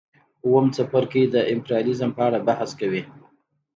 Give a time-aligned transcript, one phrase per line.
[0.45, 3.03] اووم څپرکی د امپریالیزم په اړه بحث کوي